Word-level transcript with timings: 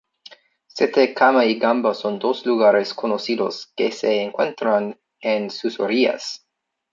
Sette 0.67 1.13
Cama 1.13 1.45
y 1.45 1.59
Gamba 1.59 1.93
son 1.93 2.17
dos 2.17 2.43
lugares 2.43 2.95
conocidos 2.95 3.71
que 3.75 3.91
se 3.91 4.23
encuentran 4.23 4.99
en 5.19 5.51
sus 5.51 5.79
orillas. 5.79 6.47